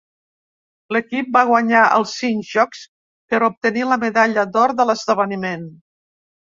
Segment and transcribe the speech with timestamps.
[0.95, 2.83] L'equip va guanyar els cinc jocs
[3.35, 5.75] per obtenir la medalla d'or de l'esdeveniment.